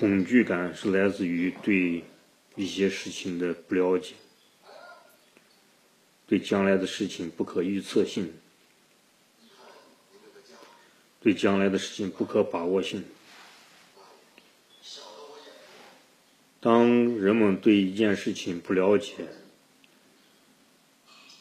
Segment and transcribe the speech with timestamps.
[0.00, 2.02] 恐惧感是来自于对
[2.56, 4.14] 一些事情的不了解，
[6.26, 8.32] 对将来的事情不可预测性，
[11.20, 13.04] 对将来的事情不可把握性。
[16.60, 16.88] 当
[17.18, 19.28] 人们对一件事情不了解、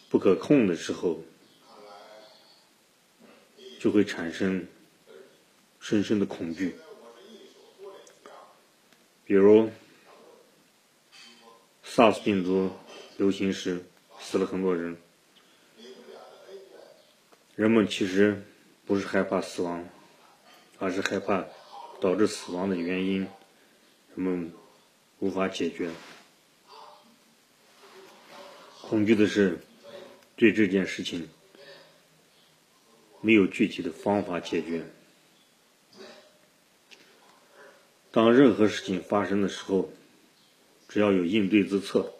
[0.09, 1.23] 不可控的时候，
[3.79, 4.67] 就会产生
[5.79, 6.75] 深深的恐惧。
[9.29, 9.69] 比如
[11.85, 12.71] ，SARS 病毒
[13.17, 13.85] 流行时
[14.19, 14.97] 死了很多人，
[17.55, 18.43] 人们其实
[18.87, 19.87] 不是害怕死亡，
[20.79, 21.45] 而是害怕
[22.01, 23.27] 导致死亡的原因，
[24.15, 24.51] 人们。
[25.19, 25.91] 无法解决，
[28.81, 29.59] 恐惧的是
[30.37, 31.29] 对这件事情
[33.19, 34.85] 没有具体的方法解决。
[38.11, 39.89] 当任何事情发生的时候，
[40.87, 42.13] 只要有应对之策，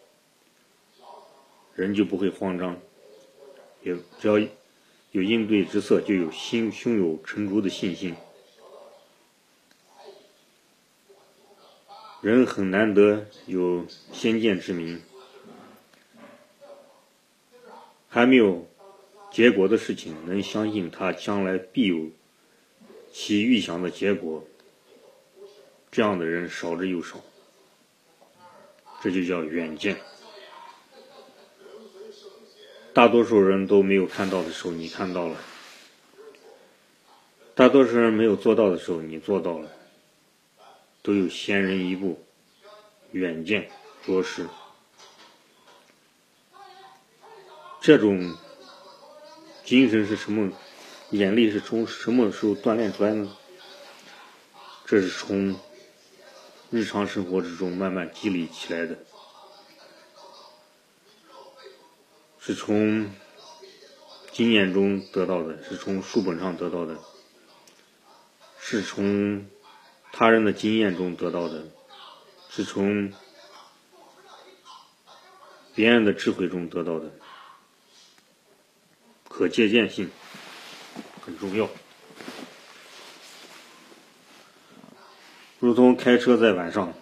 [1.76, 2.76] 人就不会慌张；
[3.82, 4.38] 也只要
[5.12, 8.16] 有应对之策，就有心胸有成竹的信心。
[12.22, 15.02] 人很难得有先见之明，
[18.08, 18.68] 还没有
[19.32, 22.12] 结果的事情，能相信他将来必有
[23.12, 24.46] 其预想的结果，
[25.92, 27.18] 这样的人少之又少。
[29.02, 29.98] 这就叫远见。
[32.94, 35.36] 大多数人都没有看到的时候，你看到了；
[37.56, 39.70] 大多数人没有做到的时候，你做到了。
[41.02, 42.22] 都有先人一步，
[43.12, 43.70] 远见
[44.04, 44.48] 卓识。
[47.80, 48.36] 这种
[49.64, 50.52] 精神是什么？
[51.12, 53.36] 眼力是从什么时候锻炼出来呢？
[54.86, 55.56] 这是从
[56.72, 58.98] 日常生活之中慢慢积累起来的，
[62.40, 63.12] 是从
[64.32, 66.98] 经验中得到的，是从书本上得到的，
[68.60, 69.48] 是从。
[70.12, 71.66] 他人的经验中得到的，
[72.50, 73.14] 是从
[75.74, 77.12] 别人的智慧中得到的，
[79.30, 80.10] 可借鉴性
[81.22, 81.70] 很重要。
[85.60, 86.94] 如同开车在晚上，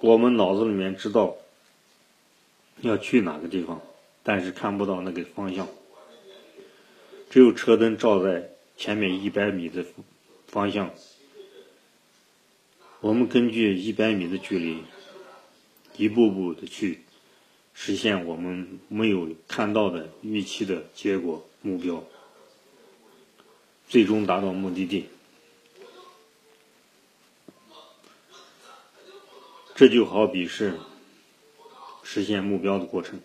[0.00, 1.36] 我们脑子里面知道
[2.80, 3.80] 要去哪个地方，
[4.24, 5.68] 但是看不到那个方向，
[7.30, 9.84] 只有车灯照在前面一百米的
[10.48, 10.90] 方向。
[13.00, 14.82] 我们根据一百米的距离，
[15.96, 17.02] 一步步的去
[17.72, 22.02] 实现我们没有看到的预期的结果目标，
[23.88, 25.06] 最终达到目的地。
[29.82, 30.78] 这就好比是
[32.04, 33.20] 实现目标的过程。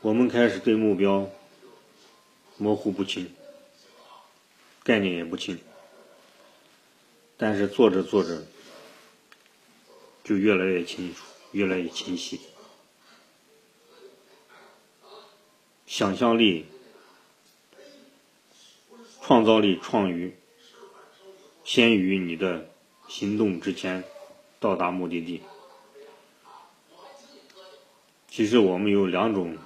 [0.00, 1.28] 我们开始对目标
[2.58, 3.34] 模糊不清，
[4.84, 5.58] 概念也不清。
[7.36, 8.44] 但是做着做着，
[10.22, 12.40] 就越来越清楚，越来越清晰。
[15.88, 16.66] 想象力、
[19.20, 20.36] 创造力创于
[21.64, 22.70] 先于你的
[23.12, 24.04] 行动之前
[24.58, 25.42] 到达目的地。
[28.26, 29.58] 其实我们有两种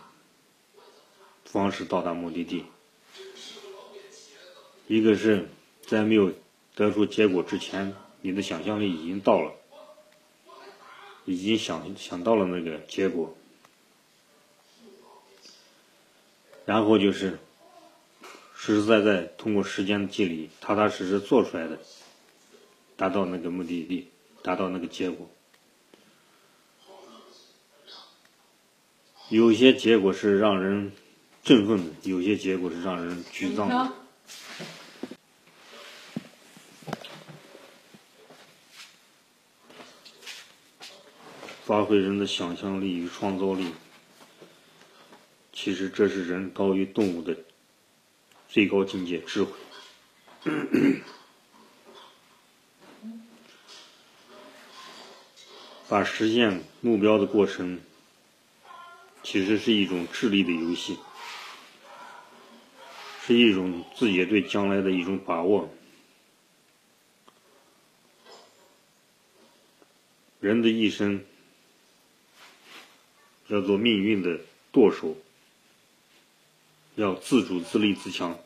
[1.44, 2.64] 方式到达目的地，
[4.88, 5.48] 一个是
[5.86, 6.32] 在没有。
[6.74, 9.54] 得出结果之前，你的想象力已经到了，
[11.24, 13.34] 已经想想到了那个结果，
[16.66, 17.38] 然后就是
[18.54, 21.78] 实实在在通过时间的积累，踏踏实实做出来的，
[22.96, 24.08] 达到那个目的地，
[24.42, 25.30] 达到那个结果。
[29.28, 30.92] 有些结果是让人
[31.42, 33.92] 振奋的，有些结果是让人沮丧的。
[41.64, 43.72] 发挥人的想象力与创造力，
[45.52, 47.36] 其实这是人高于动物的
[48.48, 49.50] 最高境界——智慧。
[55.88, 57.80] 把实现目标的过程，
[59.22, 60.98] 其实是一种智力的游戏，
[63.22, 65.68] 是一种自己对将来的一种把握。
[70.40, 71.24] 人的一生。
[73.48, 74.40] 要做命运的
[74.72, 75.16] 舵手，
[76.96, 78.36] 要自主自立自强。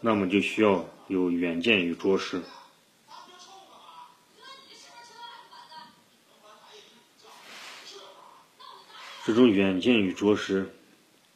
[0.00, 2.40] 那么就需要有远见与卓识。
[9.24, 10.74] 这种远见与卓识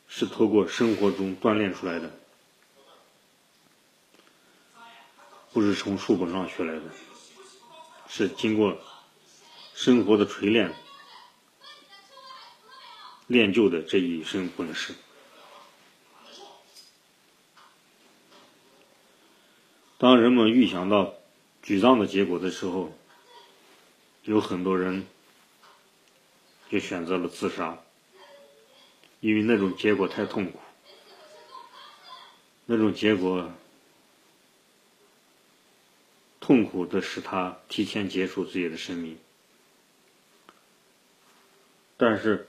[0.09, 2.11] 是透过生活中锻炼出来的，
[5.53, 6.83] 不是从书本上学来的，
[8.09, 8.77] 是经过
[9.75, 10.75] 生活的锤炼
[13.29, 14.93] 练就的这一身本事。
[19.97, 21.15] 当人们预想到
[21.65, 22.93] 沮丧的结果的时候，
[24.25, 25.07] 有很多人。
[26.71, 27.79] 就选择了自杀，
[29.21, 30.59] 因为那种结果太痛苦，
[32.65, 33.53] 那种结果
[36.41, 39.19] 痛苦的使他提前结束自己的生命。
[41.97, 42.47] 但是，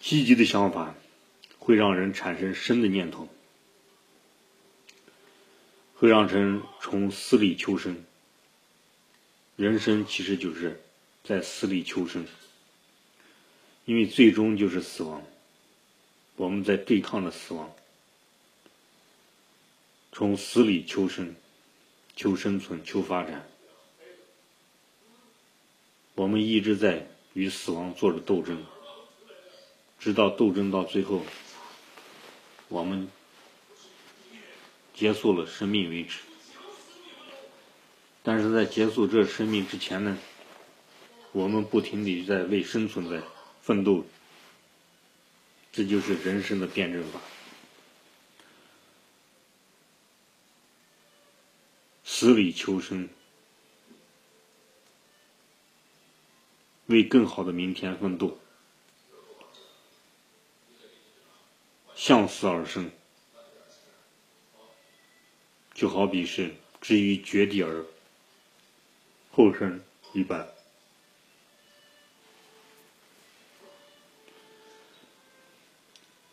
[0.00, 0.94] 积极的想法
[1.58, 3.28] 会让人产生生的念头，
[5.94, 8.04] 会让人从死里求生。
[9.60, 10.80] 人生其实就是
[11.22, 12.26] 在死里求生，
[13.84, 15.22] 因为最终就是死亡。
[16.36, 17.70] 我们在对抗着死亡，
[20.12, 21.36] 从死里求生、
[22.16, 23.46] 求生存、求发展。
[26.14, 28.64] 我们一直在与死亡做着斗争，
[29.98, 31.22] 直到斗争到最后，
[32.68, 33.10] 我们
[34.94, 36.16] 结束了生命为止。
[38.22, 40.18] 但是在结束这生命之前呢，
[41.32, 43.22] 我们不停地在为生存在
[43.62, 44.04] 奋斗，
[45.72, 47.20] 这就是人生的辩证法。
[52.04, 53.08] 死里求生，
[56.86, 58.38] 为更好的明天奋斗，
[61.94, 62.90] 向死而生，
[65.72, 67.86] 就好比是置于绝地而。
[69.32, 69.80] 后生
[70.12, 70.46] 一般，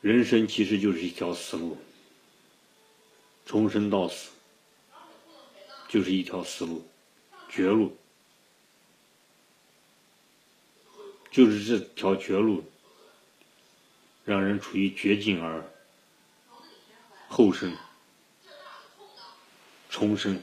[0.02, 1.78] 人生其实就是一条死路，
[3.46, 4.32] 从生到死
[5.88, 6.86] 就是一条死路，
[7.48, 7.96] 绝路，
[11.30, 12.64] 就是这条绝路，
[14.26, 15.64] 让人处于绝境而
[17.30, 17.78] 后生，
[19.88, 20.42] 重生。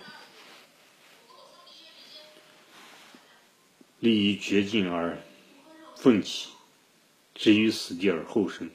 [4.05, 5.19] 立于绝境而
[5.97, 6.51] 奋起，
[7.35, 8.71] 至于死地而后生。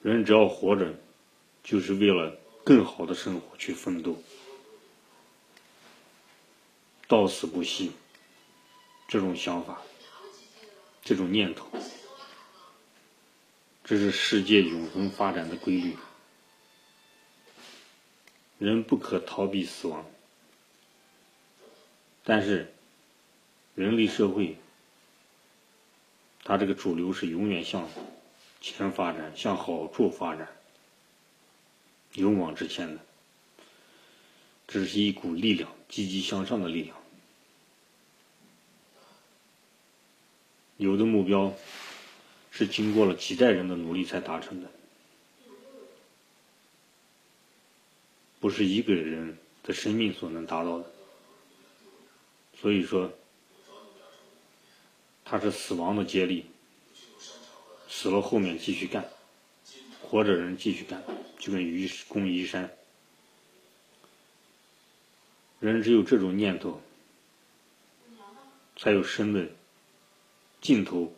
[0.00, 0.94] 人只要活着，
[1.64, 4.22] 就是为了更好的生活去奋斗，
[7.08, 7.90] 到死不息。
[9.08, 9.82] 这种想法，
[11.02, 11.68] 这种念头，
[13.82, 15.96] 这是世界永恒发展的规律。
[18.60, 20.04] 人不可逃避死亡，
[22.22, 22.70] 但是
[23.74, 24.58] 人类社会，
[26.44, 27.88] 它这个主流是永远向
[28.60, 30.46] 前发展，向好处发展，
[32.12, 33.00] 勇往直前的，
[34.68, 36.94] 这是一股力量，积极向上的力量。
[40.76, 41.54] 有的目标
[42.50, 44.70] 是经过了几代人的努力才达成的。
[48.40, 50.90] 不是一个人的生命所能达到的，
[52.58, 53.12] 所以说，
[55.24, 56.46] 他是死亡的接力，
[57.86, 59.06] 死了后面继续干，
[60.00, 61.04] 活着人继续干，
[61.38, 62.74] 就跟愚公移山，
[65.58, 66.80] 人只有这种念头，
[68.76, 69.46] 才有生的
[70.62, 71.14] 尽头，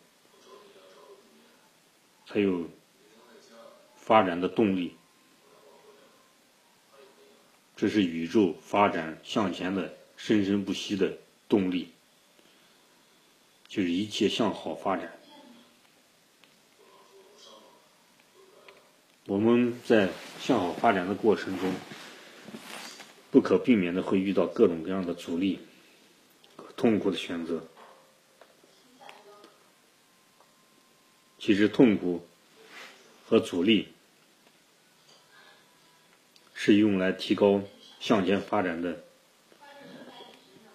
[2.27, 2.69] 才有
[3.97, 4.97] 发展的动力。
[7.83, 11.89] 这是宇宙发展向前的生生不息的动力，
[13.67, 15.19] 就是一切向好发展。
[19.27, 20.11] 我们在
[20.41, 21.75] 向好发展的过程中，
[23.33, 25.59] 不可避免的会遇到各种各样的阻力、
[26.77, 27.67] 痛苦的选择。
[31.41, 32.25] 其实，痛苦
[33.27, 33.89] 和阻力。
[36.65, 37.61] 是用来提高
[37.99, 39.03] 向前发展的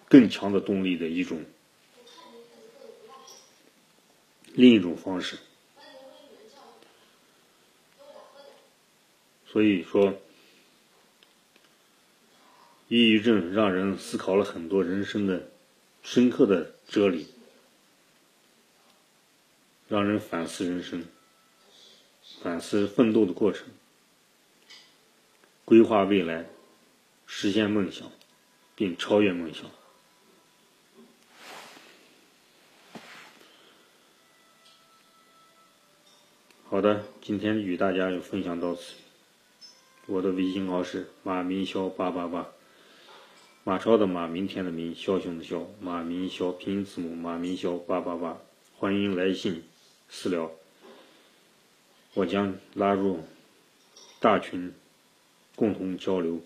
[0.06, 1.46] 更强的动力的一种
[4.52, 5.38] 另一种方式。
[9.46, 10.20] 所以说，
[12.88, 15.48] 抑郁症让人思考了很多人生的
[16.02, 17.28] 深刻的哲理。
[19.88, 21.06] 让人反思人生，
[22.42, 23.68] 反思奋斗的过程，
[25.68, 26.46] 规划未来，
[27.26, 28.10] 实现梦想，
[28.74, 29.70] 并超越梦想。
[36.70, 38.94] 好的，今天与大家就分享到此。
[40.06, 42.48] 我的微信号是马明霄八八八，
[43.62, 48.38] 马超的马，明天的明，枭雄的枭，马明霄拼音字母马明霄八八八，
[48.78, 49.62] 欢迎来信
[50.08, 50.50] 私聊，
[52.14, 53.22] 我将拉入
[54.18, 54.72] 大群，
[55.58, 56.40] 共同交流，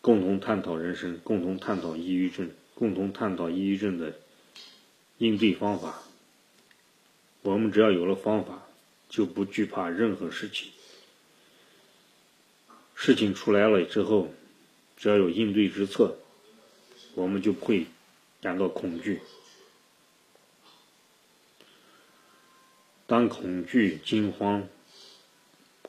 [0.00, 4.14] 共同探讨人生，共同探讨抑郁症，共同探讨抑郁症的
[5.18, 6.02] 应对方法。
[7.42, 8.62] 我们只要有了方法。
[9.08, 10.72] 就不惧怕任何事情。
[12.96, 14.34] 事情出来了之后，
[14.96, 16.16] 只要有应对之策，
[17.14, 17.86] 我们就不会
[18.42, 19.20] 感到恐惧。
[23.06, 24.68] 当恐惧、惊慌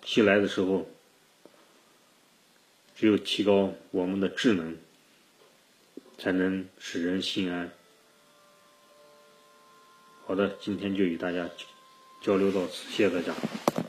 [0.04, 0.88] 袭来的时候，
[2.98, 4.75] 只有提高我们的智能，
[6.18, 7.70] 才能使人心安。
[10.25, 11.48] 好的，今天就与大家。
[12.20, 13.87] 交流到此，谢谢大家。